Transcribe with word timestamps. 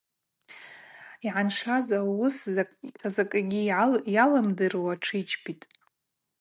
Йгӏаншаз 1.25 1.87
ауыс 1.99 2.37
закӏгьи 3.17 3.73
алимдыргӏауа 4.21 4.93
тшичпитӏ. 5.01 5.63